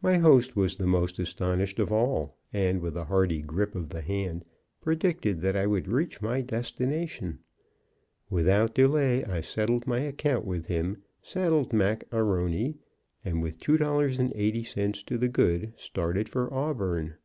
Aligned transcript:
My 0.00 0.16
host 0.16 0.56
was 0.56 0.76
the 0.76 0.86
most 0.86 1.18
astonished 1.18 1.78
of 1.78 1.92
all, 1.92 2.38
and, 2.54 2.80
with 2.80 2.96
a 2.96 3.04
hearty 3.04 3.42
grip 3.42 3.74
of 3.74 3.90
the 3.90 4.00
hand, 4.00 4.46
predicted 4.80 5.42
that 5.42 5.56
I 5.56 5.66
would 5.66 5.88
reach 5.92 6.22
my 6.22 6.40
destination. 6.40 7.40
Without 8.30 8.74
delay 8.74 9.26
I 9.26 9.42
settled 9.42 9.86
my 9.86 10.00
account 10.00 10.46
with 10.46 10.68
him, 10.68 11.02
saddled 11.20 11.74
Mac 11.74 12.04
A'Rony, 12.10 12.76
and 13.22 13.42
with 13.42 13.58
$2.80 13.58 15.04
to 15.04 15.18
the 15.18 15.28
good 15.28 15.74
started 15.76 16.30
for 16.30 16.50
Auburn. 16.50 17.16